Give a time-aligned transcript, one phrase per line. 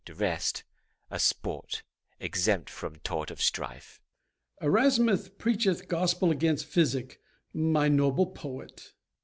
[0.03, 0.63] The rest
[1.11, 1.83] a sport
[2.19, 4.01] exempt from thought of strife.
[4.59, 4.71] MORE.
[4.71, 7.21] Erasmus preacheth gospel against physic,
[7.53, 8.93] My noble poet.